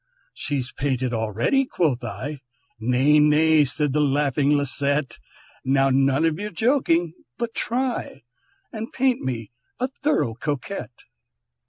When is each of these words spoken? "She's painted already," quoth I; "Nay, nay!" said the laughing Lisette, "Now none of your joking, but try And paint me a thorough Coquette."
"She's 0.33 0.71
painted 0.71 1.13
already," 1.13 1.63
quoth 1.63 2.03
I; 2.03 2.39
"Nay, 2.79 3.19
nay!" 3.19 3.65
said 3.65 3.93
the 3.93 3.99
laughing 4.01 4.49
Lisette, 4.57 5.19
"Now 5.63 5.91
none 5.91 6.25
of 6.25 6.39
your 6.39 6.49
joking, 6.49 7.13
but 7.37 7.53
try 7.53 8.23
And 8.73 8.91
paint 8.91 9.21
me 9.21 9.51
a 9.79 9.89
thorough 10.01 10.33
Coquette." 10.33 11.01